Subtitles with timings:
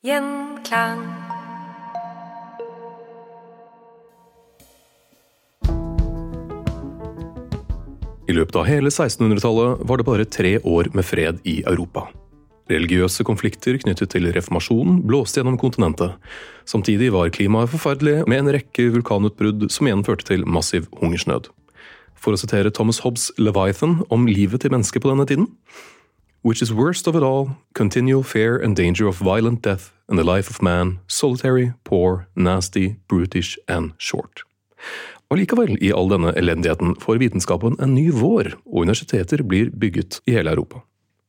[0.00, 1.02] Gjenklang.
[8.30, 12.06] I løpet av hele 1600-tallet var det bare tre år med fred i Europa.
[12.70, 16.14] Religiøse konflikter knyttet til reformasjonen blåste gjennom kontinentet.
[16.68, 21.50] Samtidig var klimaet forferdelig, med en rekke vulkanutbrudd som igjen førte til massiv hungersnød.
[22.20, 25.48] For å sitere Thomas Hobbes' Leviathan om livet til mennesket på denne tiden
[26.42, 30.24] Which is worst of it all, continual fear and danger of violent death and the
[30.24, 34.40] life of man, solitary, poor, nasty, brutish and short.
[35.30, 40.38] Allikevel, i all denne elendigheten, får vitenskapen en ny vår, og universiteter blir bygget i
[40.38, 40.80] hele Europa.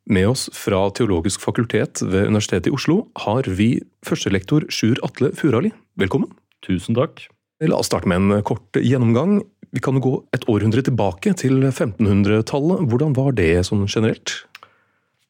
[0.10, 3.76] Med oss fra Teologisk fakultet ved Universitetet i Oslo har vi
[4.08, 5.70] førstelektor Sjur Atle Furali.
[6.00, 6.32] Velkommen.
[6.66, 7.28] Tusen takk.
[7.62, 9.44] La oss starte med en kort gjennomgang.
[9.72, 12.84] Vi kan jo gå et århundre tilbake, til 1500-tallet.
[12.92, 14.42] Hvordan var det sånn generelt?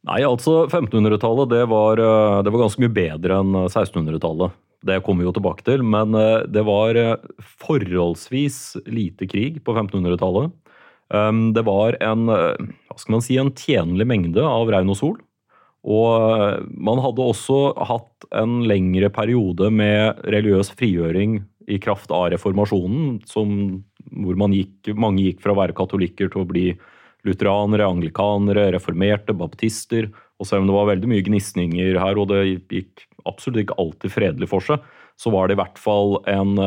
[0.09, 4.55] Nei, altså 1500-tallet det eh, det var ganske mye bedre enn 1600-tallet.
[4.81, 7.19] Det kommer vi jo tilbake til, men eh, det var eh,
[7.61, 10.49] forholdsvis lite krig på 1500-tallet.
[11.11, 15.17] Um, Det var en, hva skal man si, en tjenlig mengde av regn og sol.
[15.81, 23.19] Og man hadde også hatt en lengre periode med religiøs frigjøring i kraft av reformasjonen,
[23.29, 26.65] som, hvor gikk, mange gikk fra å være katolikker til å bli
[27.27, 30.09] lutheranere, anglikanere, reformerte, baptister.
[30.41, 32.41] Og selv om det var veldig mye gnisninger her, og det
[32.71, 34.81] gikk absolutt ikke alltid fredelig for seg,
[35.19, 36.57] så var det i hvert fall en,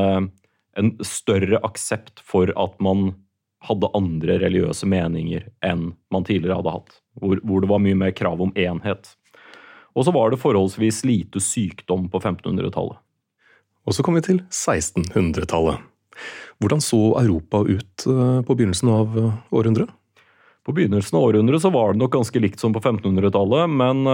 [0.79, 3.11] en større aksept for at man
[3.65, 6.99] hadde andre religiøse meninger enn man tidligere hadde hatt.
[7.21, 9.15] Hvor, hvor det var mye mer krav om enhet.
[9.95, 13.01] Og så var det forholdsvis lite sykdom på 1500-tallet.
[13.85, 15.83] Og så kom vi til 1600-tallet.
[16.63, 19.21] Hvordan så Europa ut på begynnelsen av
[19.55, 19.93] århundret?
[20.65, 24.07] På begynnelsen av århundret så var det nok ganske likt som på 1500-tallet, men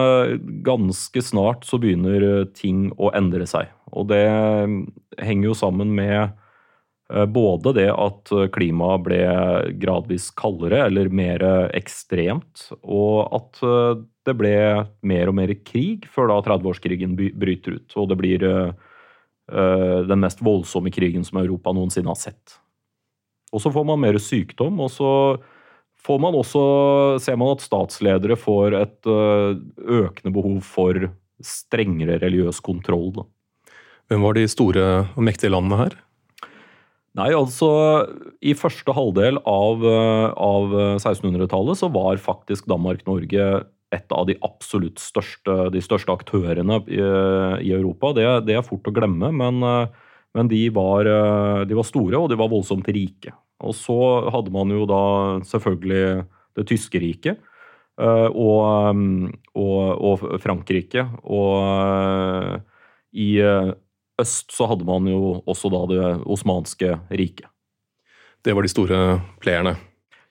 [0.67, 3.71] ganske snart så begynner ting å endre seg.
[3.95, 4.27] Og det
[5.23, 6.35] henger jo sammen med
[7.31, 9.23] både det at klimaet ble
[9.83, 11.43] gradvis kaldere, eller mer
[11.75, 13.63] ekstremt, og at
[14.27, 14.57] det ble
[15.07, 17.95] mer og mer krig før da 30-årskrigen bryter ut.
[17.95, 18.45] Og det blir
[19.51, 22.59] den mest voldsomme krigen som Europa noensinne har sett.
[23.51, 25.11] Og så får man mer sykdom, og så
[26.01, 26.63] får man også,
[27.21, 31.11] ser man at statsledere får et økende behov for
[31.43, 33.11] strengere religiøs kontroll.
[33.17, 33.27] Da.
[34.11, 34.87] Hvem var de store
[35.17, 35.99] og mektige landene her?
[37.19, 37.69] Nei, altså
[38.39, 39.83] I første halvdel av,
[40.39, 43.47] av 1600-tallet så var faktisk Danmark-Norge
[43.95, 47.01] et av de absolutt største, de største aktørene i,
[47.67, 48.13] i Europa.
[48.17, 49.61] Det, det, er fort å glemme, men,
[50.37, 51.09] men de, var,
[51.67, 53.35] de var store og de var voldsomt rike.
[53.61, 53.99] Og så
[54.33, 55.03] hadde man jo da
[55.51, 56.05] selvfølgelig
[56.59, 57.43] det tyske riket.
[58.01, 58.97] Og,
[59.53, 61.05] og, og, Frankrike.
[61.29, 62.63] Og
[63.13, 63.35] i
[64.21, 67.49] øst så hadde man jo også da det osmanske riket.
[68.41, 68.99] Det var de store
[69.43, 69.77] playerne?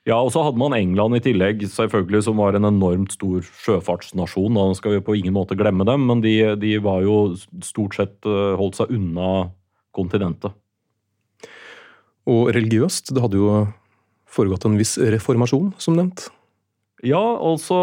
[0.08, 4.56] Ja, og så hadde man England i tillegg, selvfølgelig, som var en enormt stor sjøfartsnasjon.
[4.56, 8.28] Da skal vi på ingen måte glemme dem, men de, de var jo stort sett
[8.28, 9.50] eh, holdt seg unna
[9.96, 10.56] kontinentet.
[12.30, 13.52] Og religiøst, det hadde jo
[14.30, 16.30] foregått en viss reformasjon, som nevnt.
[17.04, 17.76] Ja, altså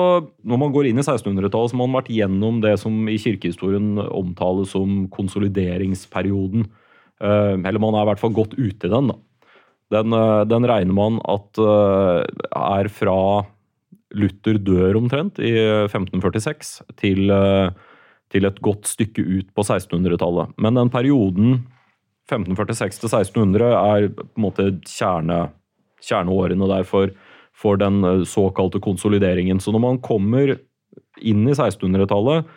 [0.45, 3.97] når man går inn i 1600-tallet, så må man vært gjennom det som i kirkehistorien
[4.05, 6.67] omtales som konsolideringsperioden.
[7.21, 9.17] Eh, eller man er i hvert fall godt ute i den, da.
[9.93, 12.25] Den, eh, den, regner man at eh,
[12.57, 13.19] er fra
[14.17, 15.53] Luther dør omtrent i
[15.87, 17.71] 1546 til, eh,
[18.31, 20.55] til et godt stykke ut på 1600-tallet.
[20.59, 21.63] Men den perioden
[22.27, 25.47] 1546 til 1600 er på en måte kjerne,
[26.03, 27.13] kjerneårene der for,
[27.55, 29.61] for den såkalte konsolideringen.
[29.63, 30.57] Så når man kommer
[31.23, 32.47] inn i 1600-tallet,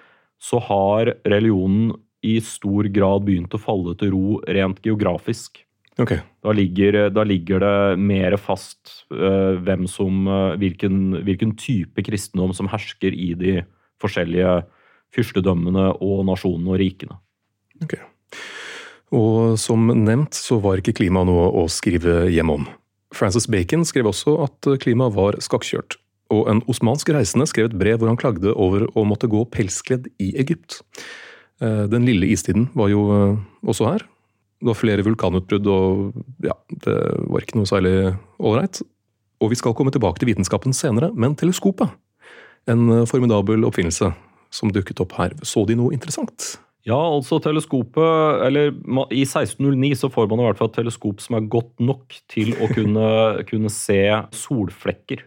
[0.41, 1.93] så har religionen
[2.27, 5.63] i stor grad begynt å falle til ro rent geografisk.
[6.01, 6.23] Okay.
[6.41, 12.55] Da, ligger, da, ligger, det mer fast uh, hvem som, uh, hvilken, hvilken, type kristendom
[12.57, 13.59] som hersker i de
[14.01, 14.63] forskjellige
[15.13, 17.19] fyrstedømmene og nasjonene og rikene.
[17.85, 18.01] Okay.
[19.13, 22.69] Og som nevnt så var ikke klima noe å skrive hjem om.
[23.13, 25.99] Francis Bacon skrev også at klimaet var skakkjørt.
[26.31, 30.07] Og en osmansk reisende skrev et brev hvor han klagde over å måtte gå pelskledd
[30.23, 30.79] i Egypt.
[31.59, 33.03] Eh, den lille istiden var jo
[33.67, 34.07] også her,
[34.61, 36.55] det var flere vulkanutbrudd, og ja,
[36.85, 36.97] det
[37.33, 37.95] var ikke noe særlig
[38.37, 38.83] ålreit.
[39.41, 41.89] Og vi skal komme tilbake til vitenskapen senere, men teleskopet,
[42.69, 44.11] en formidabel oppfinnelse
[44.53, 45.33] som dukket opp her.
[45.47, 46.59] Så de noe interessant?
[46.89, 48.71] Ja, altså teleskopet Eller
[49.13, 52.55] i 1609 så får man i hvert fall et teleskop som er godt nok til
[52.57, 53.11] å kunne,
[53.51, 54.01] kunne se
[54.33, 55.27] solflekker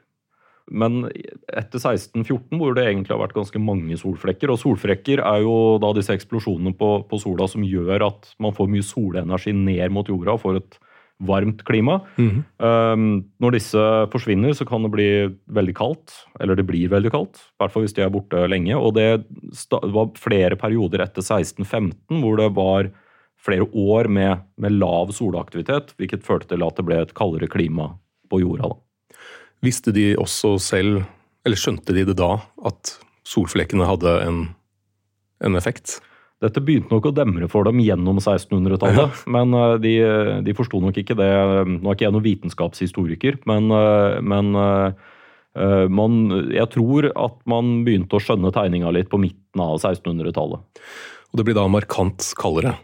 [0.71, 1.09] men
[1.51, 5.91] etter 1614, hvor det egentlig har vært ganske mange solflekker Og solflekker er jo da
[5.97, 10.37] disse eksplosjonene på, på sola som gjør at man får mye solenergi ned mot jorda
[10.37, 10.79] og får et
[11.23, 12.01] varmt klima.
[12.17, 12.93] Mm -hmm.
[12.93, 16.11] um, når disse forsvinner, så kan det bli veldig kaldt.
[16.39, 18.75] Eller det blir veldig kaldt, i hvert fall hvis de er borte lenge.
[18.75, 19.23] Og det
[19.71, 22.91] var flere perioder etter 1615 hvor det var
[23.37, 27.97] flere år med, med lav solaktivitet, hvilket førte til at det ble et kaldere klima
[28.29, 28.69] på jorda.
[28.69, 28.82] da.
[29.63, 31.03] Visste de også selv,
[31.47, 32.35] eller skjønte de det da,
[32.67, 34.41] at solflekkene hadde en,
[35.43, 36.01] en effekt?
[36.43, 39.31] Dette begynte nok å demre for dem gjennom 1600-tallet, ja.
[39.31, 39.93] men eh, de,
[40.43, 41.31] de forsto nok ikke det.
[41.77, 46.17] Nå er ikke jeg noen vitenskapshistoriker, men, eh, men eh, man,
[46.51, 50.83] jeg tror at man begynte å skjønne tegninga litt på midten av 1600-tallet.
[51.31, 52.75] Og det blir da markant kaldere?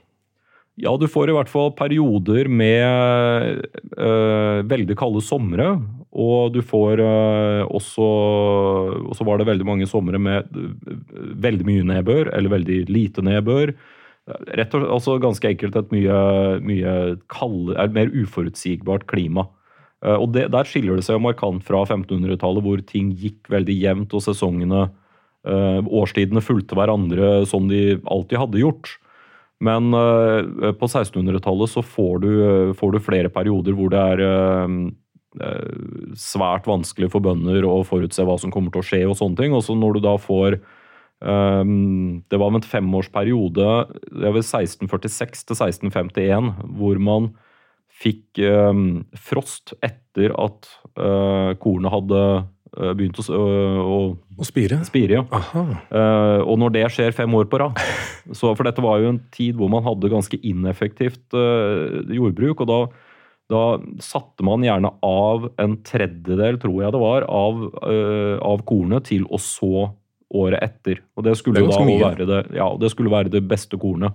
[0.80, 3.66] Ja, du får i hvert fall perioder med
[4.00, 5.74] øh, veldig kalde somre.
[6.10, 8.06] Og du får øh, også
[9.04, 10.48] Og så var det veldig mange somre med
[11.44, 13.74] veldig mye nedbør, eller veldig lite nedbør.
[14.30, 16.18] Rett og altså ganske enkelt et mye,
[16.62, 16.96] mye
[17.34, 19.48] kalde, mer uforutsigbart klima.
[20.06, 24.14] Og det, Der skiller det seg jo markant fra 1500-tallet, hvor ting gikk veldig jevnt,
[24.14, 24.86] og sesongene,
[25.50, 28.94] øh, årstidene fulgte hverandre som de alltid hadde gjort.
[29.66, 32.32] Men uh, på 1600-tallet så får du,
[32.80, 34.90] får du, flere perioder hvor det er uh,
[36.18, 39.56] svært vanskelig for bønder å forutse hva som kommer til å skje og sånne ting.
[39.56, 40.62] Og så når du da får
[41.20, 43.66] Det var en femårsperiode,
[44.08, 46.48] det var 1646 til 1651,
[46.80, 47.28] hvor man
[47.92, 48.40] fikk
[49.20, 50.70] frost etter at
[51.60, 52.24] kornet hadde
[52.77, 54.77] Eh, begynt å, å, å spire.
[54.86, 55.24] spire ja.
[55.33, 57.80] uh, og når det skjer fem år på rad
[58.38, 62.61] så, For dette var jo en tid hvor man hadde ganske ineffektivt uh, jordbruk.
[62.61, 62.80] og da,
[63.49, 63.64] da,
[64.06, 69.26] satte man gjerne av en tredjedel, tror jeg det var, av, uh, av kornet til
[69.26, 69.90] å så
[70.30, 71.02] året etter.
[71.18, 74.14] Og det skulle, det da være det, ja, det skulle være det beste kornet.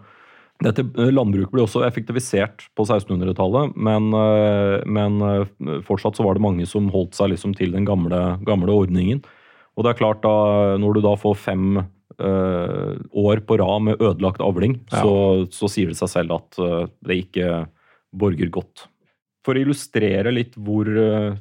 [0.62, 6.38] Dette eh, Landbruket ble også effektivisert på 1600-tallet, men, eh, men, eh, fortsatt så var
[6.38, 9.24] det mange som holdt seg liksom til den gamle, gamle, ordningen.
[9.74, 13.98] Og det er klart da, Når du da får fem uh, år på rad med
[13.98, 15.02] ødelagt avling, ja.
[15.02, 15.14] så,
[15.50, 16.60] så, sier det seg selv at
[17.02, 17.64] det ikke
[18.14, 18.84] borger godt.
[19.42, 20.86] For å illustrere litt hvor,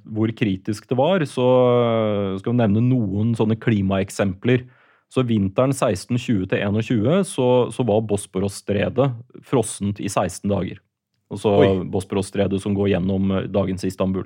[0.01, 1.45] hvor kritisk det var, så
[2.41, 4.65] skal vi nevne noen sånne klimaeksempler
[5.13, 9.11] så vinteren 1620-21 så, så var Bosporos-stredet
[9.45, 10.79] frossent i 16 dager.
[11.33, 14.25] Altså Bosporos-stredet som går gjennom eh, dagens Istanbul.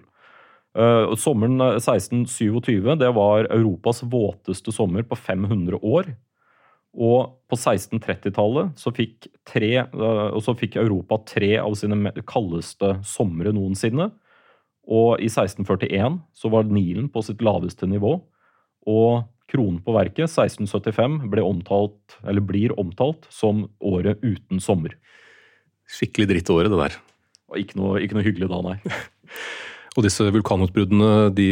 [0.78, 6.14] Uh, sommeren 1627 eh, det var Europas våteste sommer på 500 år.
[6.98, 14.12] Og på 1630-tallet så, uh, så fikk Europa tre av sine kaldeste somre noensinne.
[14.88, 18.22] Og i 1641 så var Nilen på sitt laveste nivå.
[18.88, 24.98] Og Kronen på verket, 1675, ble omtalt, eller blir omtalt som året uten sommer.
[25.88, 26.98] Skikkelig drittåret, det der.
[27.56, 28.78] Ikke noe, ikke noe hyggelig da, nei.
[29.98, 31.48] Og disse vulkanutbruddene, de,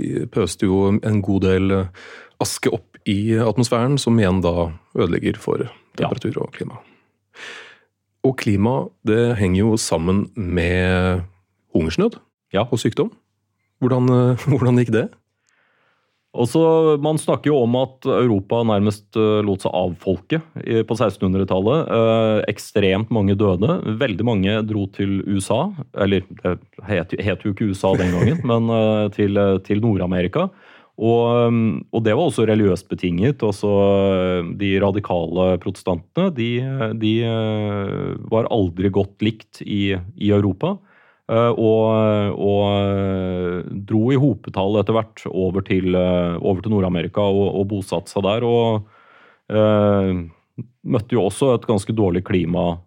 [0.00, 1.76] de pøste jo en god del
[2.42, 5.68] aske opp i atmosfæren, som igjen da ødelegger for
[5.98, 6.80] temperatur og klima.
[8.26, 8.74] Og klima,
[9.06, 11.22] det henger jo sammen med
[11.76, 12.18] hungersnød
[12.54, 12.64] ja.
[12.64, 13.12] og sykdom.
[13.78, 14.10] Hvordan,
[14.50, 15.06] hvordan gikk det?
[16.38, 16.60] Også,
[17.02, 21.90] man snakker jo om at Europa nærmest uh, lot seg avfolke på 1600-tallet.
[21.90, 23.80] Uh, eh, ekstremt mange døde.
[23.98, 25.66] Veldig mange dro til USA.
[25.98, 30.48] Eller det het, jo ikke USA den gangen, men uh, til, til Nord-Amerika.
[30.98, 31.54] Og,
[31.94, 33.42] og, det var også religiøst betinget.
[33.46, 33.68] Også
[34.58, 36.48] de radikale protestantene de,
[36.98, 37.12] de
[38.32, 40.74] var aldri godt likt i, i Europa.
[41.28, 47.50] Eh, og, og eh, dro i hopetall etter hvert over til, eh, til Nord-Amerika og,
[47.60, 48.46] og bosatte seg der.
[48.48, 48.88] Og
[49.52, 50.22] eh,
[50.88, 52.78] møtte jo også et ganske dårlig klima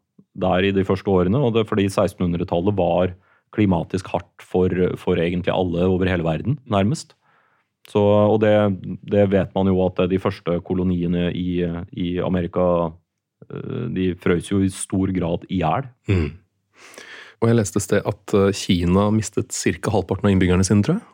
[0.41, 1.37] der i de første årene.
[1.37, 3.13] og det er fordi 1600-tallet var
[3.53, 7.13] klimatisk hardt for, for, egentlig alle over hele verden, nærmest.
[7.89, 8.53] Så, og det,
[9.11, 11.59] det, vet man jo at de første koloniene i,
[11.91, 12.93] i Amerika
[13.91, 15.89] de frøs jo i stor grad i hjel.
[16.07, 16.29] Mm.
[17.41, 19.93] Og jeg leste et sted at eh, Kina mistet ca.
[19.93, 21.07] halvparten av innbyggerne sine, tror jeg?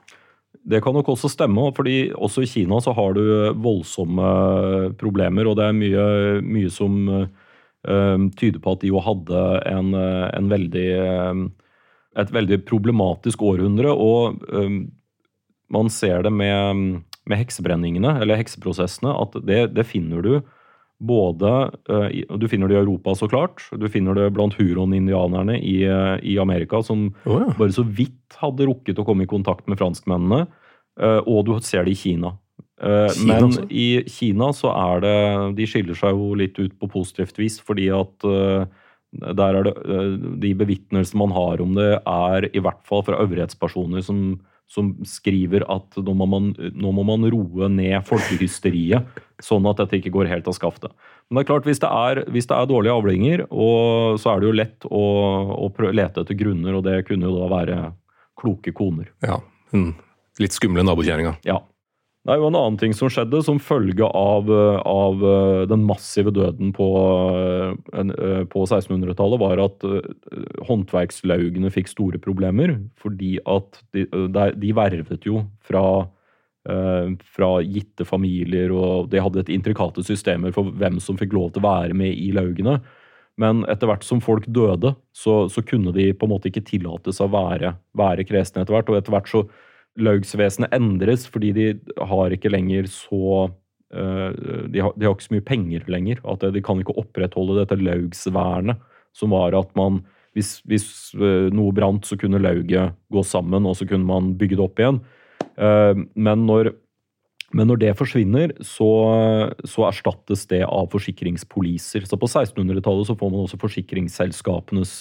[0.67, 3.22] Det kan nok også stemme, fordi også i Kina så har du
[3.63, 4.31] voldsomme
[5.00, 5.48] problemer.
[5.48, 6.07] Og det er mye,
[6.43, 6.98] mye som
[7.88, 10.89] tyder på at de jo hadde en, en veldig,
[12.19, 13.93] et veldig problematisk århundre.
[13.96, 14.41] Og
[15.72, 16.84] man ser det med,
[17.24, 20.34] med, heksebrenningene, eller hekseprosessene, at det, det finner du
[21.00, 21.50] både
[21.89, 23.62] uh, Du finner det i Europa, så klart.
[23.72, 27.51] Du finner det blant huron-indianerne i, uh, i, Amerika, som oh, ja.
[27.58, 30.48] bare så vidt hadde rukket å komme i kontakt med franskmennene.
[30.98, 32.36] Uh, og du ser det i Kina.
[32.77, 33.63] Kina men også?
[33.74, 35.13] i Kina så er det
[35.58, 38.25] De skiller seg jo litt ut på positivt vis, fordi at
[39.18, 39.74] der er det
[40.44, 44.22] De bevitnelsene man har om det, er i hvert fall fra øvrighetspersoner som
[44.67, 49.07] som skriver at nå må, man, nå må man roe ned folkehysteriet,
[49.43, 50.91] sånn at dette ikke går helt av skaftet.
[51.27, 54.50] Men det er klart, hvis det er, hvis det er dårlige avlinger, så er det
[54.50, 55.05] jo lett å,
[55.55, 57.79] å lete etter grunner, og det kunne jo da være
[58.38, 59.09] kloke koner.
[59.24, 59.39] Ja,
[60.43, 61.38] litt skumle nabokjerringa.
[61.47, 61.62] Ja.
[62.27, 66.34] Det er jo en annen ting som skjedde som følge av, av eh, den massive
[66.36, 66.88] døden på,
[67.96, 70.10] eh, på 1600-tallet, var at eh,
[70.67, 72.74] håndverkslaugene fikk store problemer.
[73.00, 74.03] Fordi at de,
[74.60, 75.86] de vervet jo fra,
[76.67, 81.63] fra, gitte familier, og de hadde et intrikate systemer for hvem som fikk lov til
[81.63, 82.81] å være med i laugene.
[83.39, 87.15] Men etter hvert som folk døde, så, så kunne de på en måte ikke tillate
[87.15, 88.91] seg å være, være kresne etter hvert.
[88.91, 89.46] Og etter hvert så
[89.98, 91.68] laugsvesenet endres fordi de
[92.10, 94.32] har ikke lenger så uh,
[94.70, 96.22] de, har, de, har, ikke så mye penger lenger.
[96.27, 98.82] At de kan ikke opprettholde dette laugsvernet,
[99.18, 100.04] som var at man
[100.38, 104.54] Hvis, hvis uh, noe brant, så kunne lauget gå sammen, og så kunne man bygge
[104.54, 105.00] det opp igjen.
[105.58, 106.75] Uh, men når
[107.56, 108.86] men når det forsvinner, så,
[109.63, 112.04] så, erstattes det av forsikringspoliser.
[112.04, 114.92] Så på 1600-tallet så får man også forsikringsselskapenes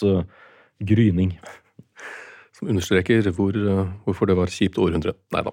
[0.79, 1.35] gryning.
[2.57, 5.17] Som understreker hvor, eh, hvorfor det var kjipt århundre.
[5.35, 5.53] Nei da.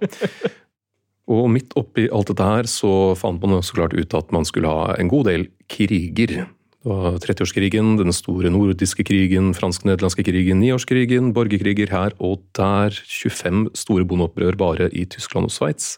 [1.34, 4.72] Og midt oppi alt dette her så fant man så klart ut at man skulle
[4.72, 6.44] ha en god del kriger.
[6.84, 13.70] Det var 30-årskrigen, den store nordiske krigen, fransk-nederlandske krigen, niårskrigen, borgerkriger her og der, 25
[13.80, 15.94] store bondeopprør bare i Tyskland og Sveits.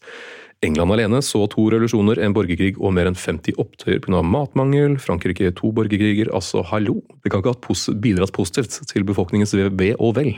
[0.63, 4.21] England alene så to revolusjoner, en borgerkrig og mer enn 50 opptøyer pga.
[4.21, 4.99] matmangel.
[5.01, 6.29] Frankrike to borgerkriger.
[6.33, 7.01] Altså, hallo!
[7.23, 10.35] Det kan ikke ha bidratt positivt til befolkningens ve og vel.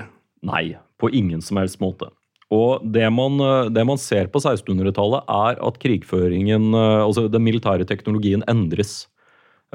[0.47, 2.09] Nei, på ingen som helst måte.
[2.53, 7.43] Og det man, eh, det man ser på 1600-tallet, er at krigføringen, eh, altså den
[7.43, 9.07] militære teknologien, endres.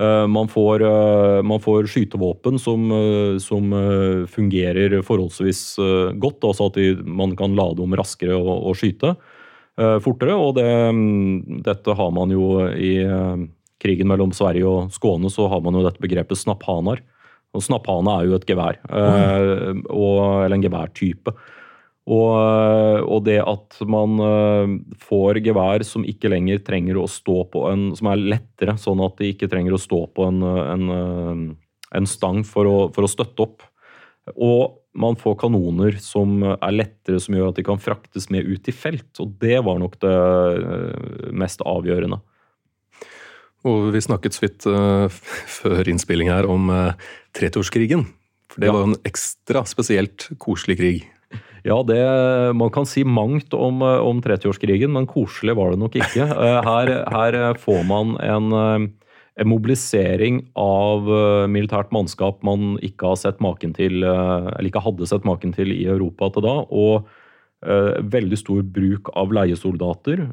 [0.00, 0.80] Eh, man får,
[1.44, 2.88] man får skytevåpen som,
[3.38, 3.74] som,
[4.26, 5.76] fungerer forholdsvis
[6.16, 9.14] godt, altså at de, man kan lade om raskere og, og skyte
[9.76, 10.32] fortere.
[10.32, 13.04] Og det, mm, dette har man jo i
[13.82, 17.04] krigen mellom Sverige og Skåne, så har man jo dette begrepet snapphanar.
[17.52, 19.82] Og snapphane er jo et gevær, mm.
[19.92, 21.34] og, eller en geværtype.
[22.10, 24.72] Og, og, det at man eh,
[25.04, 29.20] får gevær som ikke lenger trenger å stå på en Som er lettere, sånn at
[29.20, 31.44] de ikke trenger å stå på en, en, eh,
[32.00, 33.62] en stang for å, for å, støtte opp.
[34.34, 38.66] Og man får kanoner som er lettere, som gjør at de kan fraktes med ut
[38.68, 39.12] i felt.
[39.22, 40.18] Og det var nok det
[41.38, 42.18] mest avgjørende.
[43.68, 45.06] Og vi snakket så vidt uh,
[45.60, 46.98] før innspilling her om uh,
[47.36, 48.06] tretårskrigen.
[48.50, 48.74] For det ja.
[48.74, 51.04] var jo en ekstra spesielt koselig krig.
[51.62, 52.00] Ja, det,
[52.58, 56.26] man kan si mangt om, eh, om 30-årskrigen, men koselig var det nok ikke.
[56.66, 61.06] Her, her får man en, en mobilisering av
[61.46, 65.86] militært mannskap man ikke har sett maken til, eller ikke hadde sett maken til i
[65.86, 66.56] Europa til da.
[66.66, 67.06] Og
[68.10, 70.26] veldig stor bruk av leiesoldater.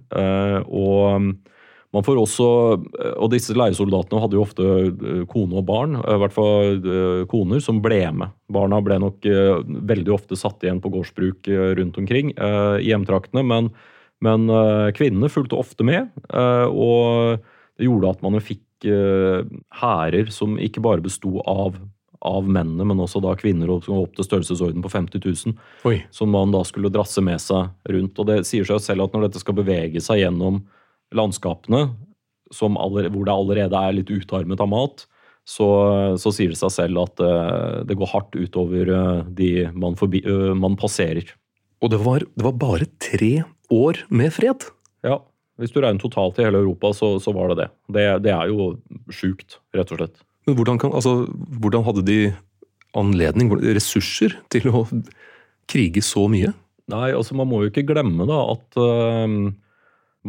[0.66, 1.30] og
[1.96, 2.48] man får også,
[3.18, 4.66] og disse leiesoldatene hadde jo ofte
[5.32, 6.84] kone og barn, i hvert fall
[7.32, 8.36] koner, som ble med.
[8.54, 9.26] Barna ble nok
[9.90, 13.72] veldig ofte satt igjen på gårdsbruk rundt omkring i hjemtraktene, men,
[14.22, 14.46] men
[14.94, 16.14] kvinnene fulgte ofte med.
[16.30, 17.42] og
[17.80, 18.62] det gjorde at man fikk
[19.82, 21.78] hærer som ikke bare besto av,
[22.22, 25.56] av, mennene, men også da kvinner opp til størrelsesorden på 50 000.
[25.90, 26.02] Oi.
[26.12, 28.20] Som man da skulle drasse med seg rundt.
[28.20, 30.62] Og det sier seg selv at når dette skal bevege seg gjennom
[31.16, 31.88] landskapene,
[32.50, 35.06] allerede, hvor det allerede er litt utarmet av mat,
[35.50, 35.68] så,
[36.22, 40.22] så sier det seg selv at uh, det går hardt utover uh, de man, forbi,
[40.28, 41.32] uh, man passerer.
[41.82, 43.32] Og det var, det var bare tre
[43.74, 44.68] år med fred?
[45.06, 45.22] Ja.
[45.60, 47.70] Hvis du regner totalt i hele Europa, så, så var det det.
[47.96, 48.06] det.
[48.28, 48.36] det.
[48.36, 48.70] er jo
[49.12, 50.22] sjukt, rett og slett.
[50.48, 51.26] Men hvordan, kan, altså,
[51.60, 52.20] hvordan hadde de
[52.98, 54.86] anledning, ressurser, til å
[55.70, 56.54] krige så mye?
[56.90, 58.80] Nei, altså Man må jo ikke glemme da at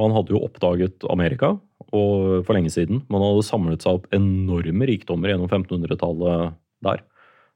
[0.01, 1.55] man hadde jo oppdaget Amerika
[1.91, 3.05] og for lenge siden.
[3.11, 7.05] Man hadde samlet seg opp enorme rikdommer gjennom 1500-tallet der.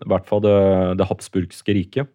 [0.04, 0.58] I hvert fall det,
[1.00, 2.12] det habsburgske riket.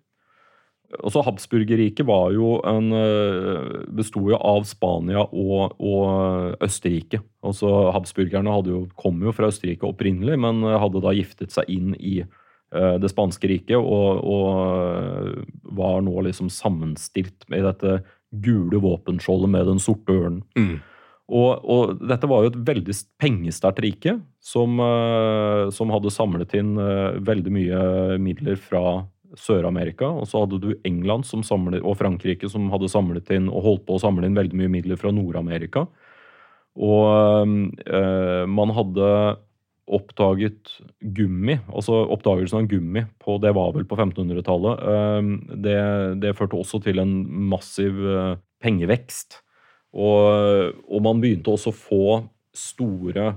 [1.06, 7.22] Også Habsburgerriket var jo eh, besto jo av Spania og, og Østerrike.
[7.46, 12.24] Altså Habsburgerne jo, kom jo fra Østerrike opprinnelig, men hadde da giftet seg inn i
[12.24, 15.46] uh, det spanske riket og, og, eh,
[15.78, 18.00] var nå liksom sammenstilt med dette
[18.32, 20.42] gule våpenskjoldet med den sorte ørnen.
[20.58, 20.78] Mm.
[21.30, 26.74] Og, og, dette var jo et veldig pengesterkt rike som, uh, som, hadde samlet inn
[26.80, 27.82] uh, veldig mye
[28.22, 29.04] midler fra
[29.38, 33.84] Sør-Amerika, og så hadde du England samlet, og Frankrike som hadde samlet inn og holdt
[33.86, 35.86] på å samle inn veldig mye midler fra Nord-Amerika.
[36.80, 37.50] Og
[37.86, 39.10] øh, man hadde
[39.90, 44.84] oppdaget gummi, altså oppdagelsen av gummi på det var vel på 1500-tallet.
[44.94, 45.30] Øh,
[45.66, 45.78] det,
[46.24, 47.14] det, førte også til en
[47.50, 49.42] massiv øh, pengevekst.
[49.98, 52.04] Og, og, man begynte også å få
[52.54, 53.32] store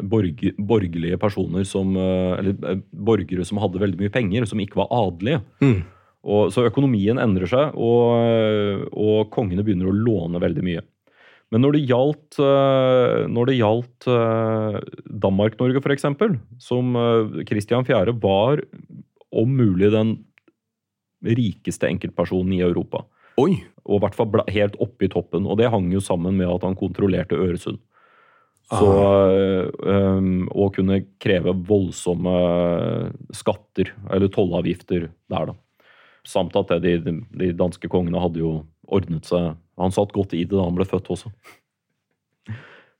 [0.00, 5.42] borger, borgerlige personer som Eller borgere som hadde veldig mye penger, som ikke var adelige.
[5.60, 5.82] Mm.
[6.24, 10.82] Og, så økonomien endrer seg, og, og, kongene begynner å låne veldig mye.
[11.50, 12.36] Men når det gjaldt,
[13.34, 14.06] når det gjaldt
[15.24, 16.04] Danmark-Norge, f.eks.,
[16.62, 16.94] som
[17.48, 18.14] Kristian 4.
[18.22, 18.62] var
[19.34, 20.12] om mulig den
[21.26, 23.02] rikeste enkeltpersonen i Europa.
[23.40, 23.58] Oi.
[23.86, 25.46] Og i hvert fall helt oppe i toppen.
[25.48, 27.80] Og det hang jo sammen med at han kontrollerte Øresund.
[28.70, 28.90] Så
[29.82, 32.34] um, og kunne kreve voldsomme
[33.34, 35.56] skatter, eller tollavgifter der, da.
[36.26, 38.52] Samt at de, de, danske kongene hadde jo
[38.86, 41.32] ordnet seg Han satt godt i det da han ble født også.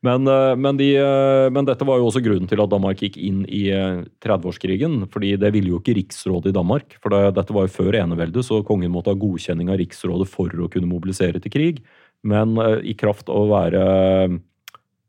[0.00, 3.18] Men, eh, men, de, eh, men, dette var jo også grunnen til at Danmark gikk
[3.20, 3.68] inn i
[4.24, 5.04] 30-årskrigen.
[5.12, 6.96] fordi det ville jo ikke riksrådet i Danmark.
[7.02, 10.48] For det, dette var jo før eneveldet, så kongen måtte ha godkjenning av riksrådet for
[10.48, 11.82] å kunne mobilisere til krig.
[12.24, 13.84] Men i kraft av å være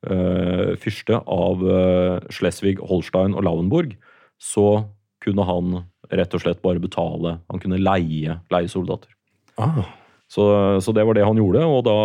[0.07, 3.95] øh, fyrste av øh, Schleswig, Holstein og Lauenburg,
[4.39, 4.85] så
[5.23, 5.81] kunne han
[6.11, 9.11] rett og slett bare betale Han kunne leie leiesoldater.
[9.59, 9.83] Ah.
[10.31, 10.43] Så,
[10.79, 11.95] så, det var det han gjorde, og, da,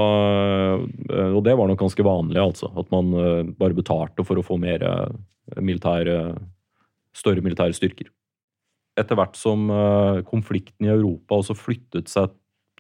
[1.14, 2.72] eh, og det var nok ganske vanlig, altså.
[2.74, 3.12] At man
[3.58, 4.82] bare betalte for å få mer
[5.62, 6.34] militære
[7.16, 8.10] Større militære styrker.
[9.00, 9.70] Etter hvert som
[10.28, 12.34] konflikten i Europa også flyttet seg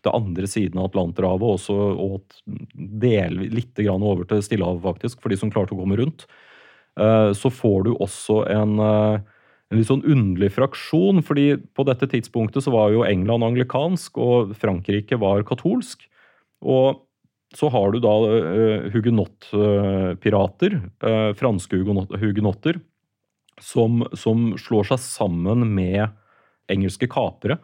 [0.06, 2.36] til andre siden av Atlanterhavet også, og
[2.76, 6.26] del, litt over til Stillehavet, faktisk, for de som klarte å komme rundt,
[6.98, 9.20] eh, så får du også en, eh,
[9.70, 11.22] en litt sånn underlig fraksjon.
[11.26, 16.06] fordi på dette tidspunktet så var jo England anglikansk, og Frankrike var katolsk.
[16.62, 17.02] Og
[17.56, 21.78] så har du da uh, hugenottpirater, uh, franske
[22.20, 22.80] hugenotter,
[23.62, 26.10] som, som, slår seg sammen med
[26.68, 27.56] engelske kapere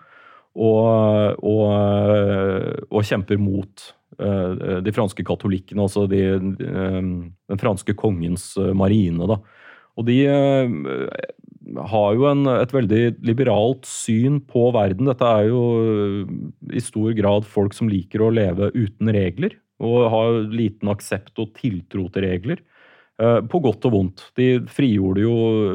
[0.57, 3.91] og, og, og kjemper mot
[4.23, 9.27] de franske katolikkene, altså de, den franske kongens marine.
[9.27, 9.39] Da.
[9.99, 10.19] Og de
[11.93, 15.09] har jo en, et veldig liberalt syn på verden.
[15.11, 15.63] Dette er jo
[16.73, 21.55] i stor grad folk som liker å leve uten regler, og har liten aksept og
[21.59, 22.63] tiltro til regler.
[23.23, 24.23] Eh, på godt og vondt.
[24.39, 25.35] De frigjorde jo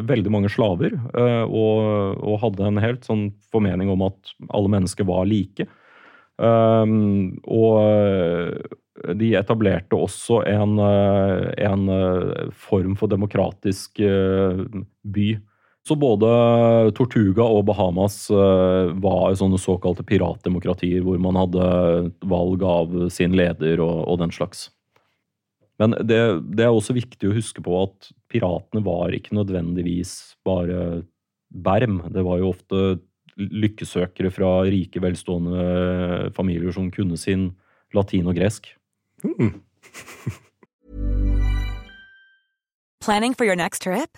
[0.10, 5.08] veldig mange slaver, eh, og, og hadde en helt sånn formening om at alle mennesker
[5.08, 5.68] var like.
[6.38, 7.72] Og
[9.18, 11.88] de etablerte også en, en
[12.54, 15.26] form for demokratisk by.
[15.88, 16.28] Så både
[16.98, 21.68] Tortuga og Bahamas var sånne såkalte piratdemokratier, hvor man hadde
[22.28, 24.66] valg av sin leder og, og den slags.
[25.80, 26.18] Men det,
[26.58, 31.04] det, er også viktig å huske på at piratene var ikke nødvendigvis bare
[31.54, 32.02] berm.
[32.14, 33.00] Det var jo ofte
[33.38, 37.52] lykkesøkere fra rike, velstående familier som kunne sin
[37.94, 38.72] latin og gresk.
[39.24, 39.54] Mm.
[43.06, 44.18] Planning for your next trip?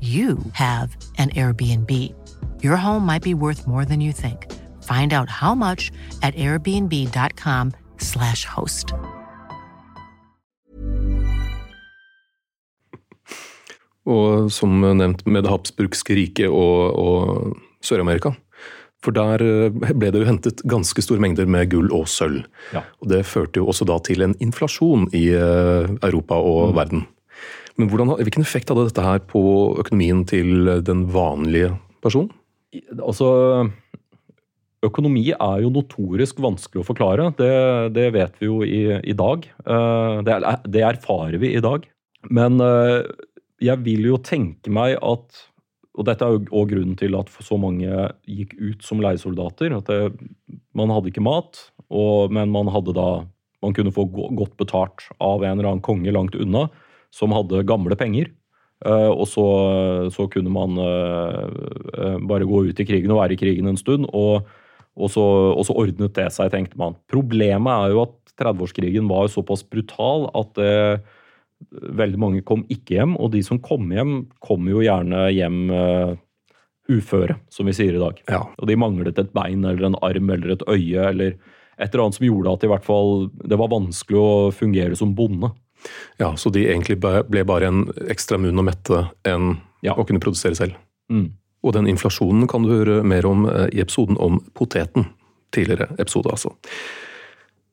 [0.00, 1.90] you have an Airbnb.
[2.62, 4.46] Your home might be worth more than you think.
[4.84, 5.90] Find out how much
[6.22, 8.94] at airbnb.com slash host.
[14.08, 18.32] Og som nevnt med det habsburgske riket og, og Sør-Amerika.
[19.04, 22.42] For der eh, ble det jo hentet ganske store mengder med gull og sølv.
[22.74, 22.82] Ja.
[23.02, 26.78] Og det førte jo også da til en inflasjon i eh, Europa og mm.
[26.80, 27.06] verden.
[27.78, 29.40] Men hvordan, hvilken effekt hadde dette her på
[29.78, 32.32] økonomien til den vanlige personen?
[32.98, 33.28] Altså,
[34.86, 37.32] Økonomi er jo notorisk vanskelig å forklare.
[37.38, 37.50] Det,
[37.96, 39.46] det vet vi jo i, i dag.
[39.66, 40.36] Eh, det,
[40.70, 41.86] det, erfarer vi i dag.
[42.30, 43.08] Men eh,
[43.64, 45.46] jeg vil jo tenke meg at
[45.98, 47.90] Og dette er jo òg grunnen til at så mange
[48.22, 49.74] gikk ut som leiesoldater.
[49.74, 50.28] At det,
[50.78, 51.58] man hadde ikke mat,
[51.90, 53.08] og, men man hadde da
[53.58, 56.68] Man kunne få godt betalt av en eller annen konge langt unna
[57.14, 58.30] som hadde gamle penger.
[58.86, 59.44] Uh, og så,
[60.14, 64.06] så, kunne man uh, bare gå ut i krigen og være i krigen en stund.
[64.14, 64.46] Og,
[64.94, 66.94] og, så, og, så, ordnet det seg, tenkte man.
[67.10, 71.02] Problemet er jo at 30-årskrigen var såpass brutal at uh,
[71.74, 73.18] veldig mange kom ikke hjem.
[73.18, 75.60] Og de som kom hjem, kom jo gjerne hjem
[76.88, 78.20] uføre, som vi sier i dag.
[78.30, 78.44] Ja.
[78.56, 81.34] Og de manglet et bein eller en arm eller et øye eller
[81.78, 85.12] et eller annet som gjorde at i hvert fall det var vanskelig å fungere som
[85.18, 85.50] bonde.
[86.18, 89.94] Ja, Så de egentlig ble bare en ekstra munn å mette enn ja.
[89.94, 90.78] å kunne produsere selv.
[91.12, 91.32] Mm.
[91.62, 95.08] Og den inflasjonen kan du høre mer om eh, i episoden om poteten.
[95.54, 96.52] Tidligere episode, altså.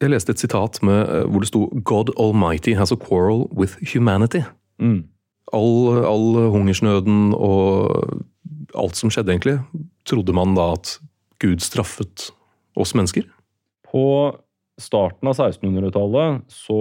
[0.02, 3.78] Jeg leste et sitat med, eh, hvor det sto 'God Almighty has a quarrel with
[3.82, 4.46] humanity'.
[4.80, 5.06] Mm.
[5.54, 8.24] All, all hungersnøden og
[8.76, 9.60] alt som skjedde, egentlig,
[10.06, 11.00] trodde man da at
[11.40, 12.32] Gud straffet
[12.76, 13.24] oss mennesker?
[13.86, 14.36] På
[14.82, 16.80] starten av 1600-tallet, så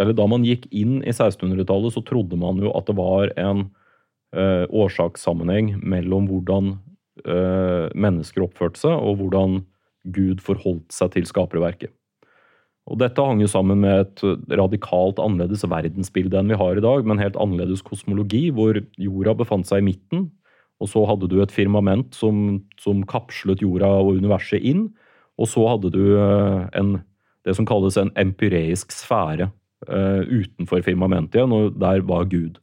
[0.00, 3.66] Eller da man gikk inn i 1600-tallet, så trodde man jo at det var en
[4.34, 6.76] eh, årsakssammenheng mellom hvordan
[7.26, 9.60] eh, mennesker oppførte seg, og hvordan
[10.14, 11.92] Gud forholdt seg til skaperverket.
[12.84, 17.04] Og Dette hang jo sammen med et radikalt annerledes verdensbilde enn vi har i dag,
[17.04, 20.26] med en helt annerledes kosmologi, hvor jorda befant seg i midten,
[20.82, 24.90] og så hadde du et firmament som, som kapslet jorda og universet inn,
[25.38, 26.98] og så hadde du eh, en,
[27.44, 29.50] det som kalles en empyreisk sfære
[29.88, 32.60] uh, utenfor firmamentet igjen, og der var Gud.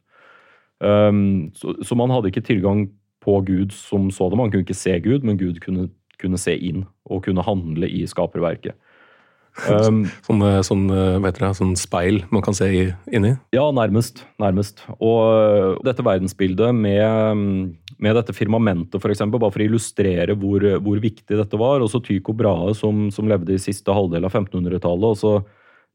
[0.82, 2.88] Um, så, så, man hadde ikke tilgang
[3.22, 4.40] på Gud som så det.
[4.40, 5.86] Man kunne ikke se Gud, men Gud kunne,
[6.18, 8.74] kunne se inn og kunne handle i skaperverket.
[9.68, 10.86] Um, sånn, eh, sånn,
[11.24, 12.68] vet dere, sånn speil man kan se
[13.12, 13.34] inni?
[13.52, 14.24] Ja, nærmest.
[14.40, 14.80] nærmest.
[14.96, 17.62] Og dette verdensbildet med,
[18.00, 21.84] med dette firmamentet, eksempel, bare for å illustrere hvor, hvor viktig dette var.
[21.84, 25.50] Også Tycho Brahe, som, som levde i siste halvdel av 1500-tallet.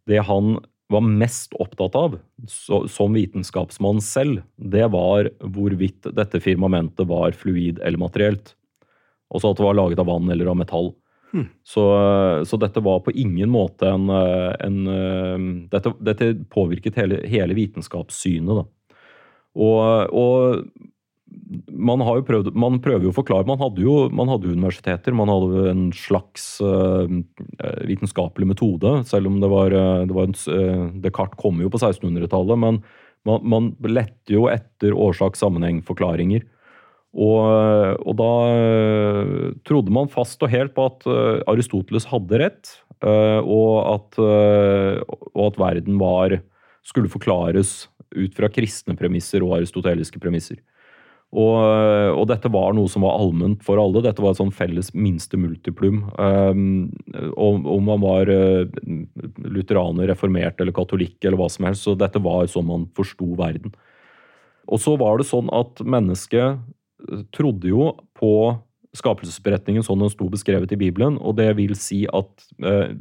[0.07, 2.15] Det han var mest opptatt av
[2.47, 8.53] så, som vitenskapsmann selv, det var hvorvidt dette firmamentet var fluid eller materielt.
[9.33, 10.93] Også at det var laget av vann eller av metall.
[11.33, 11.47] Hmm.
[11.67, 11.83] Så,
[12.47, 14.77] så dette var på ingen måte en, en
[15.71, 18.93] dette, dette, påvirket hele, hele vitenskapssynet, da.
[19.57, 20.61] Og, og
[21.73, 25.15] man, har jo prøvd, man prøver jo å forklare Man hadde jo, man hadde universiteter,
[25.17, 27.07] man hadde en slags uh,
[27.89, 28.93] vitenskapelig metode.
[29.09, 30.37] Selv om det var, det var en,
[31.03, 32.81] Descartes kom jo på 1600-tallet, men
[33.27, 36.45] man, man lette jo etter årsak-sammenheng-forklaringer.
[37.17, 41.07] Og, og, da uh, trodde man fast og helt på at
[41.49, 46.33] Aristoteles hadde rett, og at, og at verden var,
[46.81, 47.83] skulle forklares
[48.17, 50.57] ut fra kristne premisser og aristoteliske premisser.
[51.35, 51.57] Og,
[52.15, 54.01] og, dette var noe som var allment for alle.
[54.01, 56.05] Dette var et sånn felles minste multiplum.
[56.17, 56.87] Um,
[57.35, 61.85] om man var lutheraner, reformert eller katolikk eller hva som helst.
[61.85, 63.75] Så dette var sånn man forsto verden.
[64.67, 66.63] Og så var det sånn at mennesket
[67.35, 68.31] trodde jo på
[68.97, 72.95] skapelsesberetningen sånn den sto beskrevet i Bibelen, og det vil si at eh,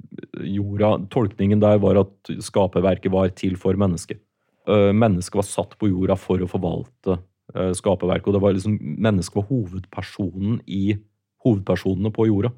[0.57, 4.21] jorda, tolkningen der var at skaperverket var til for mennesket.
[4.69, 7.19] Eh, mennesket var satt på jorda for å forvalte
[7.55, 10.99] eh, skaperverket, og det var liksom, mennesket var hovedpersonen i
[11.47, 12.53] hovedpersonene på jorda.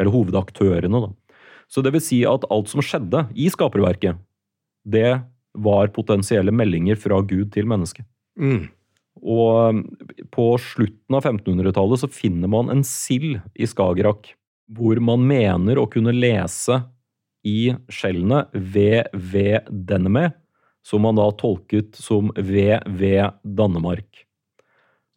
[0.00, 1.36] Eller hovedaktørene, da.
[1.70, 4.18] Så det vil si at alt som skjedde i skaperverket,
[4.88, 5.20] det
[5.52, 8.06] var potensielle meldinger fra Gud til mennesket.
[8.40, 8.70] Mm.
[9.20, 9.82] Og
[10.32, 14.32] på slutten av 1500-tallet så finner man en sild i Skagerrak
[14.70, 16.78] hvor man mener å kunne lese
[17.46, 20.30] i skjellene VV Deneme,
[20.86, 23.02] som man da tolket som VV
[23.42, 24.24] Danmark.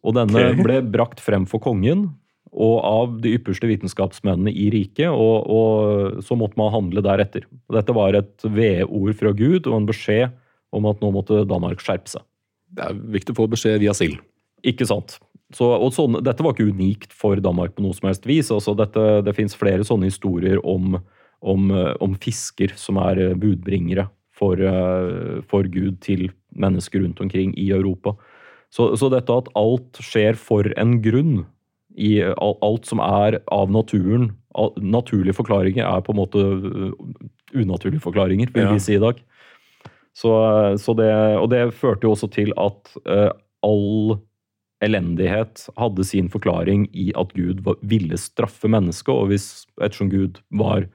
[0.04, 2.10] Og denne ble brakt frem for kongen
[2.54, 7.48] og av de ypperste vitenskapsmennene i riket, og, og så måtte man handle deretter.
[7.72, 10.34] Dette var et V-ord fra Gud og en beskjed
[10.74, 12.22] om at nå måtte Danmark skjerpe seg.
[12.74, 14.18] Det er viktig å få beskjed via SIL.
[14.66, 15.18] Ikke sant.
[15.54, 18.50] Så, og sånn, dette var ikke unikt for Danmark på noe som helst vis.
[18.54, 20.98] Altså dette, det fins flere sånne historier om,
[21.44, 27.22] om, eh, om fisker som er eh, budbringere for, eh, for Gud til mennesker rundt
[27.22, 28.16] omkring i Europa.
[28.74, 31.44] Så, så dette at alt skjer for en grunn,
[31.94, 36.40] i alt som er av naturen Naturlige forklaringer er på en måte
[37.54, 38.72] unaturlige forklaringer, vil Ja.
[38.72, 39.18] vi si i dag.
[40.14, 40.30] Så,
[40.78, 43.32] så det, og det førte jo også til at uh,
[43.66, 44.14] all
[44.84, 49.48] elendighet hadde sin forklaring i at Gud ville straffe mennesket, og hvis,
[49.80, 50.86] ettersom Gud var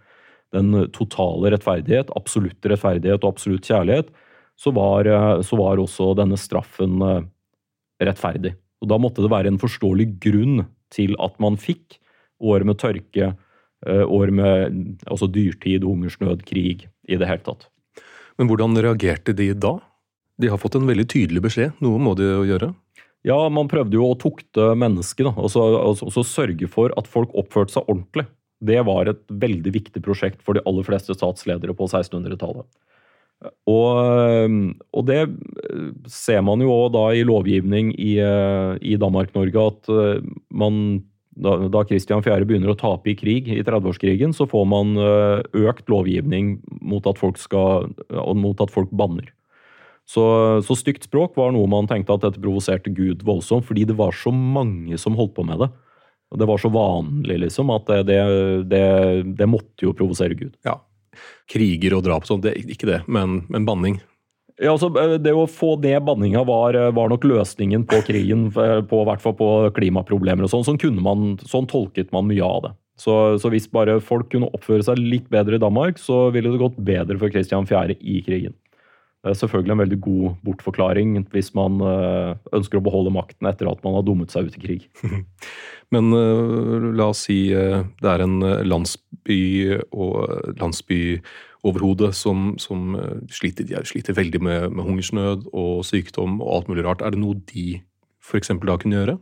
[0.55, 4.09] den totale rettferdighet, absolutte rettferdighet og absolutt kjærlighet,
[4.59, 7.21] så var, eh, så var også denne straffen eh,
[8.03, 8.55] rettferdig.
[8.83, 11.99] Og da måtte det være en forståelig grunn til at man fikk
[12.39, 13.33] år med tørke,
[13.87, 14.77] år med
[15.07, 17.67] altså dyrtid, hungersnød, krig i det hele tatt.
[18.39, 19.75] Men hvordan reagerte de da?
[20.39, 21.75] De har fått en veldig tydelig beskjed.
[21.83, 22.71] Noe må de jo gjøre.
[23.27, 27.33] Ja, man prøvde jo å tukte mennesket, og så og så sørge for at folk
[27.37, 28.29] oppførte seg ordentlig.
[28.63, 32.67] Det var et veldig viktig prosjekt for de aller fleste statsledere på 1600-tallet.
[33.71, 34.55] Og,
[34.91, 40.25] og det eh, ser man jo da i lovgivning i, eh, i Danmark-Norge, at eh,
[40.51, 40.81] man
[41.39, 42.45] da, Kristian 4.
[42.47, 47.19] begynner å tape i krig, i 30-årskrigen, så får man eh, økt lovgivning mot at
[47.21, 47.91] folk, skal,
[48.37, 49.31] mot at folk banner.
[50.09, 50.23] Så,
[50.65, 54.15] så stygt språk var noe man tenkte at dette provoserte Gud voldsomt, fordi det var
[54.17, 55.69] så mange som holdt på med det.
[56.39, 58.21] Det var så vanlig, liksom, at det, det,
[58.69, 58.85] det,
[59.37, 60.55] det måtte jo provosere Gud.
[60.65, 60.79] Ja.
[61.49, 63.99] Kriger og drap og sånn, ikke det, men, men banning.
[64.59, 69.01] Ja, altså, Det å få ned banninga var, var nok løsningen på krigen, eh, på,
[69.07, 70.67] hvert fall på klimaproblemer og sånn.
[70.67, 72.73] Sånn, sånn tolket man mye av det.
[72.99, 76.59] Så, så hvis bare folk kunne oppføre seg litt bedre i Danmark, så ville det
[76.59, 77.95] gått bedre for Kristian 4.
[77.95, 78.57] i krigen.
[79.23, 81.79] Det er selvfølgelig en veldig god bortforklaring hvis man
[82.55, 84.85] ønsker å beholde makten etter at man har dummet seg ut i krig.
[85.95, 86.11] Men
[86.95, 89.39] la oss si det er en landsby
[89.91, 90.55] og
[91.59, 96.85] landsbyoverhode som, som øh, sliter, sliter veldig med, med hungersnød og sykdom og alt mulig
[96.85, 97.01] rart.
[97.01, 97.81] Er det noe de
[98.21, 98.47] f.eks.
[98.47, 99.17] da kunne gjøre?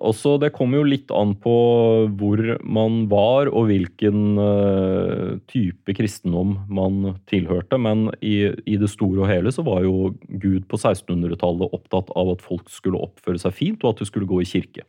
[0.00, 6.56] Også, det kommer jo litt an på hvor man var og hvilken øh, type kristendom
[6.68, 11.76] man tilhørte, men i, i det store og hele så var jo Gud på 1600-tallet
[11.76, 14.86] opptatt av at folk skulle oppføre seg fint, og at de skulle gå i kirke.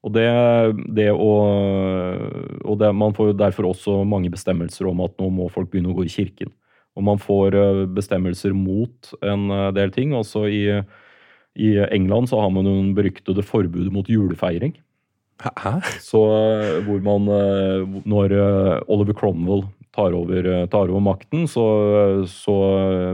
[0.00, 0.28] Og, det,
[0.96, 1.32] det å,
[2.64, 5.92] og det, Man får jo derfor også mange bestemmelser om at nå må folk begynne
[5.92, 6.54] å gå i kirken.
[6.96, 10.16] Og man får øh, bestemmelser mot en øh, del ting.
[10.16, 10.64] Også i
[11.58, 14.76] i England så har man jo den beryktede forbudet mot julefeiring.
[15.40, 15.80] Hæ?
[16.04, 19.64] Så eh, hvor man eh, Når eh, Oliver Cromwell
[19.96, 21.64] tar over, eh, tar over makten, så,
[22.28, 22.56] så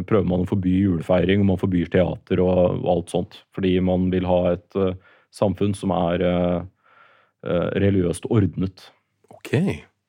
[0.08, 3.38] prøver man å forby julefeiring, og man forbyr teater og, og alt sånt.
[3.56, 4.96] Fordi man vil ha et eh,
[5.34, 6.66] samfunn som er eh, eh,
[7.46, 8.88] religiøst ordnet.
[9.30, 9.52] Ok.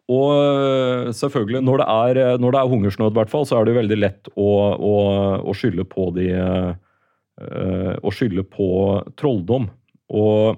[0.07, 3.59] Og øh, selvfølgelig, når det er, øh, når det er hungersnød, i hvert fall, så
[3.59, 4.93] er det veldig lett å, å,
[5.43, 6.29] å skylde på de
[7.37, 8.67] Å skylde på
[9.13, 9.67] trolldom.
[10.09, 10.57] Og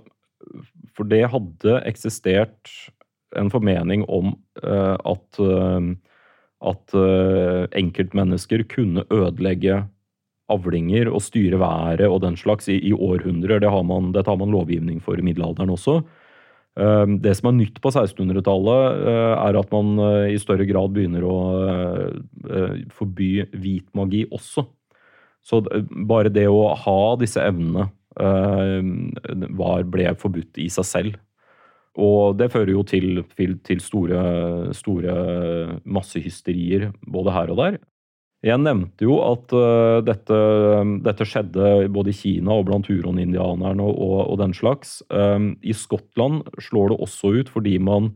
[0.95, 2.71] for det hadde eksistert
[3.35, 4.29] en formening om
[4.63, 5.41] at,
[6.71, 6.95] at
[7.81, 9.81] enkeltmennesker kunne ødelegge
[10.55, 13.59] avlinger og styre været og den slags i, i århundrer.
[13.59, 15.99] Det har man, dette har man lovgivning for i middelalderen også.
[16.77, 20.93] Um, Det som er nytt på 1600-tallet, uh, er at man uh, i større grad
[20.95, 24.67] begynner å uh, forby hvit magi også.
[25.43, 25.63] Så
[26.07, 27.87] bare det å ha disse evnene
[28.19, 31.13] var, ble forbudt i seg selv.
[31.95, 33.21] Og det fører jo til,
[33.63, 34.19] til store,
[34.75, 35.13] store
[35.87, 37.79] massehysterier både her og der.
[38.45, 40.37] Jeg nevnte jo at uh, dette,
[41.03, 45.01] dette skjedde både i Kina og blant huron-indianerne og, og, og den slags.
[45.11, 48.13] Um, I Skottland slår det også ut fordi man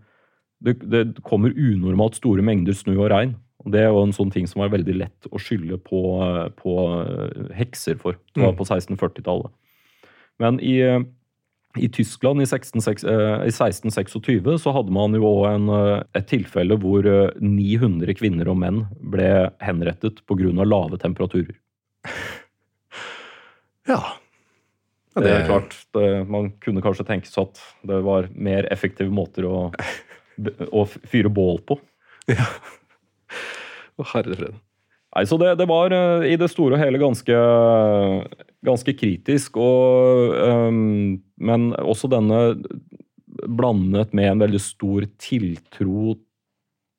[0.64, 3.34] det, det kommer unormalt store mengder snø og regn.
[3.68, 6.00] Det er jo en sånn ting som var veldig lett å skylde på,
[6.60, 6.72] på
[7.56, 8.16] hekser for.
[8.32, 8.58] Det var Mm.
[8.60, 9.52] på 1640-tallet.
[10.40, 10.78] Men i,
[11.78, 16.78] i Tyskland i, 16, eh, i 1626 så hadde man jo en, eh, et tilfelle
[16.82, 18.84] hvor eh, 900 kvinner og menn
[19.14, 19.30] ble
[19.64, 20.52] henrettet pga.
[20.64, 21.58] lave temperaturer.
[23.84, 24.00] Ja.
[25.14, 29.12] Ja, Det er klart, det, Man kunne kanskje tenke seg at det var mer effektive
[29.12, 29.58] måter å,
[30.72, 31.80] å fyre bål på.
[32.32, 32.48] Ja.
[34.00, 34.56] Å, herre fred.
[35.14, 37.38] Nei, så det, det var eh, i det store og hele ganske,
[38.66, 39.60] ganske kritisk.
[39.62, 42.42] Og, um, men også denne
[43.50, 46.16] blandet med en veldig stor tiltro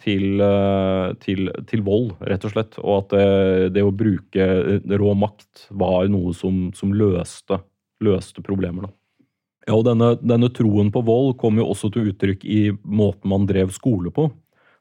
[0.04, 2.78] til, eh, til, til vold, rett og slett.
[2.82, 4.48] Og at det, det å bruke
[5.00, 7.58] rå makt var noe som, som løste,
[8.04, 8.86] løste problemer.
[8.86, 8.94] Da.
[9.64, 13.46] Ja, og denne, denne troen på vold kom jo også til uttrykk i måten man
[13.48, 14.28] drev skole på.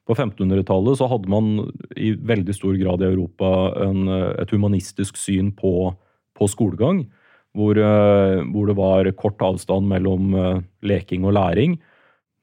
[0.04, 3.50] På 1500-tallet så hadde man i veldig stor grad i Europa
[3.86, 5.94] en, et humanistisk syn på,
[6.36, 7.06] på skolegang.
[7.54, 11.76] Hvor, eh, hvor det var kort avstand mellom eh, leking og læring.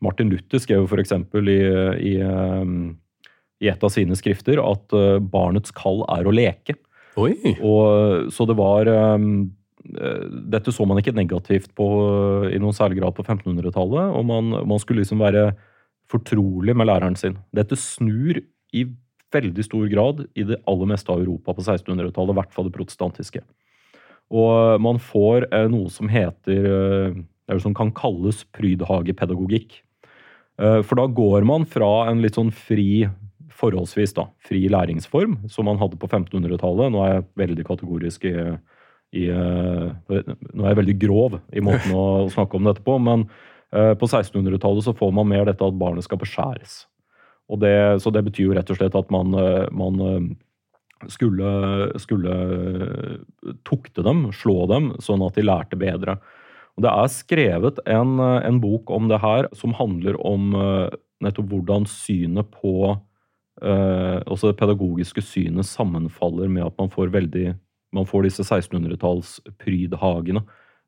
[0.02, 1.12] Martin Luther skrev f.eks.
[1.36, 1.58] I,
[2.00, 2.72] i, eh,
[3.62, 6.78] i et av sine skrifter at eh, barnets kall er å leke.
[7.60, 9.26] Og, så det var eh,
[10.00, 11.88] eh, Dette så man ikke negativt på
[12.50, 14.16] i noen særlig grad på 1500-tallet.
[14.18, 15.52] Og man, man skulle liksom være
[16.12, 17.40] fortrolig med læreren sin.
[17.56, 18.42] Dette snur
[18.76, 18.86] i
[19.32, 22.76] veldig stor grad i det aller meste av Europa på 1600-tallet, i hvert fall det
[22.76, 23.44] protestantiske.
[24.32, 27.22] Og man får eh, noe som heter eh,
[27.52, 29.82] det er jo som kan kalles prydhagepedagogikk.
[30.62, 33.10] Eh, For da går man fra en litt sånn fri,
[33.52, 36.94] forholdsvis da, fri læringsform, som man hadde på 1500-tallet.
[36.94, 38.36] Nå er jeg veldig kategorisk i,
[39.20, 43.28] i eh, Nå er jeg veldig grov i måten å snakke om dette på, men
[43.28, 46.82] eh, på 1600-tallet så får man mer dette at barnet skal beskjæres.
[47.60, 51.50] Det, så det betyr jo rett og slett at man, eh, man eh, skulle,
[52.00, 52.36] skulle
[53.68, 56.20] tukte dem, slå dem, sånn at de lærte bedre.
[56.78, 61.52] Og Det er skrevet en, en bok om det her som handler om eh, nettopp
[61.52, 67.52] hvordan synet på eh, Også det pedagogiske synet sammenfaller med at man får veldig
[67.92, 70.46] man får disse 1600-talls prydhagene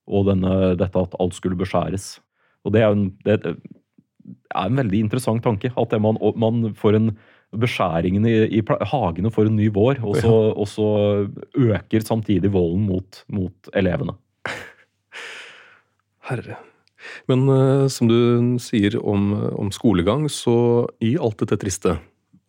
[0.07, 2.13] og denne, dette at alt skulle beskjæres.
[2.63, 3.55] Og det er, en, det er
[4.63, 5.71] en veldig interessant tanke.
[5.75, 7.13] At det man, man får en
[7.53, 10.87] beskjæringen i, i hagene får en ny vår, og så, og så
[11.53, 14.15] øker samtidig volden mot, mot elevene.
[16.29, 16.57] Herre.
[17.27, 18.17] Men uh, som du
[18.63, 21.97] sier om, om skolegang, så i alt dette triste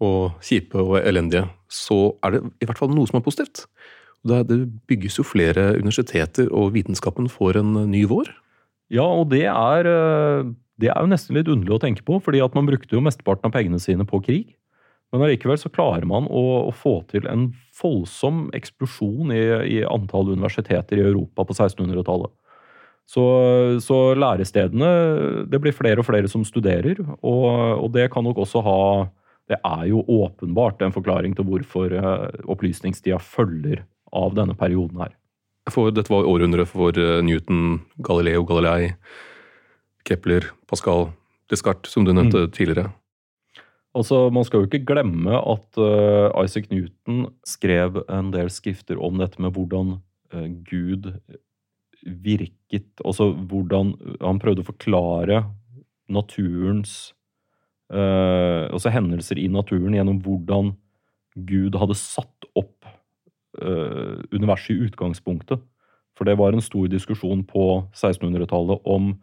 [0.05, 3.65] og kjipe og elendige, så er det i hvert fall noe som er positivt.
[4.25, 8.31] Det, det bygges jo flere universiteter, og vitenskapen får en ny vår.
[8.93, 12.43] Ja, og det er, eh, det er jo nesten litt underlig å tenke på, fordi
[12.45, 14.55] at man brukte jo mesteparten av pengene sine på krig.
[15.15, 19.43] Men allikevel så klarer man å, å få til en voldsom eksplosjon i,
[19.77, 22.33] i antall universiteter i Europa på 1600-tallet.
[23.05, 23.23] Så,
[23.85, 27.49] så lærestedene Det blir flere og flere som studerer, og,
[27.85, 28.79] og det kan nok også ha
[29.45, 35.13] Det er jo åpenbart en forklaring til hvorfor eh, opplysningstida følger av denne perioden her.
[35.73, 38.93] For dette var århundret for eh, Newton, Galileo Galilei,
[40.05, 41.09] Kepler, Pascal,
[41.49, 42.91] Descartes, som du nevnte tidligere.
[43.95, 49.21] Altså, Man skal jo ikke glemme at uh, Isaac Newton skrev en del skrifter om
[49.23, 49.97] dette med hvordan
[50.35, 51.13] uh, Gud
[52.05, 55.45] virket Altså hvordan han prøvde å forklare
[56.13, 57.15] naturens
[57.95, 60.75] uh, Altså hendelser i naturen gjennom hvordan
[61.47, 62.91] Gud hadde satt opp
[63.63, 65.63] eh, universet i utgangspunktet.
[66.15, 69.15] For det var en stor diskusjon på 1600-tallet om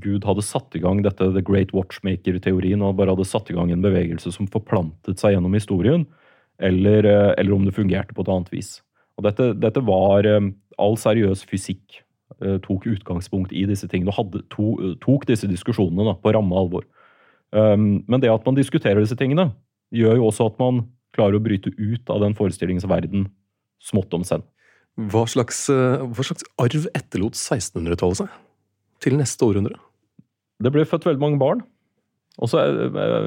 [0.00, 3.72] Gud hadde satt i gang dette The Great Watchmaker-teorien og bare hadde satt i gang
[3.72, 6.06] en bevegelse som forplantet seg gjennom historien,
[6.62, 8.78] eller, eh, eller om det fungerte på et annet vis.
[9.18, 11.98] Og dette, dette var eh, All seriøs fysikk
[12.64, 16.86] tok utgangspunkt i disse tingene og hadde, to, tok disse diskusjonene da, på ramme alvor.
[17.52, 19.50] Um, men det at man diskuterer disse tingene,
[19.92, 20.84] gjør jo også at man
[21.16, 23.28] klarer å bryte ut av den forestillingens verden
[23.82, 24.44] smått om senn.
[25.10, 28.32] Hva slags, hva slags arv etterlot 1600-tallet seg?
[29.00, 29.78] til neste århundre?
[30.60, 31.62] Det ble født veldig mange barn.
[32.40, 32.62] Og så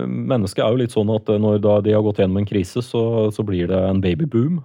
[0.08, 3.04] Mennesket er jo litt sånn at når de har gått gjennom en krise, så,
[3.34, 4.62] så blir det en babyboom.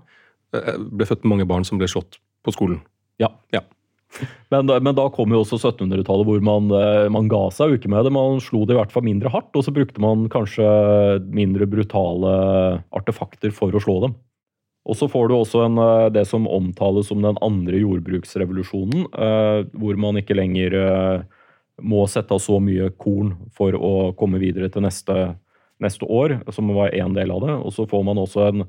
[0.55, 2.81] Det eh, ble født mange barn som ble slått på skolen.
[3.21, 3.33] Ja.
[3.53, 3.65] ja.
[4.49, 7.91] Men, men, da kom jo også 1700-tallet hvor man, eh, man, ga seg jo ikke
[7.93, 8.15] med det.
[8.15, 10.65] Man slo det i hvert fall mindre hardt, og så brukte man kanskje
[11.35, 12.33] mindre brutale
[12.97, 14.17] artefakter for å slå dem.
[14.89, 19.61] Og så får du også en, eh, det som omtales som den andre jordbruksrevolusjonen, eh,
[19.77, 20.79] hvor man ikke lenger
[21.79, 25.37] må sette av så mye korn for å komme videre til neste,
[25.79, 27.55] neste år, som var én del av det.
[27.55, 28.65] Og så får man også en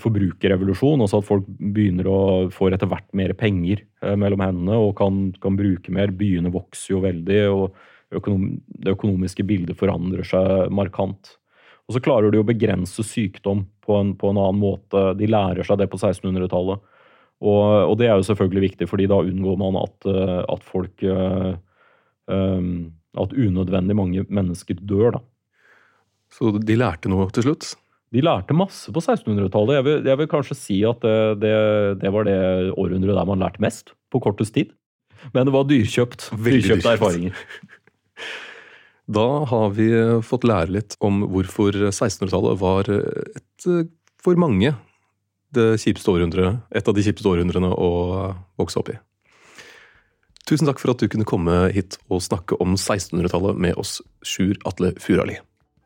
[0.00, 2.20] forbrukerrevolusjon, altså at folk begynner å
[2.54, 3.82] få etter hvert mer penger
[4.16, 6.12] mellom hendene og kan, kan bruke mer.
[6.16, 11.34] Byene vokser jo veldig, og økonom, det økonomiske bildet forandrer seg markant.
[11.84, 15.10] Og så klarer de å begrense sykdom på en, på en annen måte.
[15.18, 16.80] De lærer seg det på 1600-tallet.
[17.44, 21.06] Og, og, det er jo selvfølgelig viktig, fordi da unngår man at, eh, at folk
[22.24, 25.20] At unødvendig mange mennesker dør, da.
[26.32, 27.74] Så de lærte noe til slutt?
[28.14, 29.76] De lærte masse på 1600-tallet.
[29.80, 31.54] Jeg, jeg, vil kanskje si at det, det,
[32.04, 32.38] det, var det
[32.72, 34.70] århundret der man lærte mest, på kortest tid.
[35.34, 36.30] Men det var dyrkjøpt.
[36.46, 37.34] Dyrkjøpte erfaringer.
[39.04, 39.90] Da har vi
[40.24, 43.66] fått lære litt om hvorfor 1600-tallet var et,
[44.16, 44.70] for mange
[45.52, 47.90] det kjipeste århundret, et av de kjipeste århundrene å
[48.56, 48.96] vokse opp i.
[50.48, 54.56] Tusen takk for at du kunne komme hit og snakke om 1600-tallet med oss, Sjur
[54.68, 55.36] Atle Furali.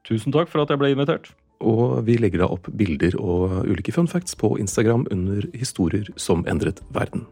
[0.06, 1.32] Tusen takk for at jeg ble invitert.
[1.60, 6.46] Og vi legger da opp bilder og ulike fun facts på Instagram under Historier som
[6.46, 7.26] endret verden.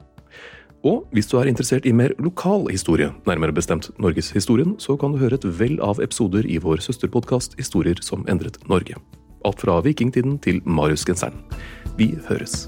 [0.87, 5.19] Og hvis du er interessert i mer lokal historie, nærmere bestemt norgeshistorien, så kan du
[5.19, 8.99] høre et vell av episoder i vår søsterpodkast Historier som endret Norge.
[9.47, 11.43] Alt fra vikingtiden til Mariusgenseren.
[11.99, 12.67] Vi høres.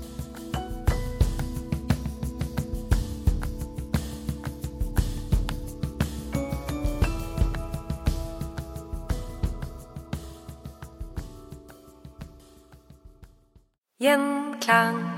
[14.01, 15.18] Gjenklang.